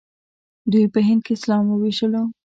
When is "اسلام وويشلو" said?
1.35-2.23